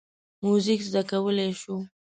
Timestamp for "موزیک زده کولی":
0.43-1.49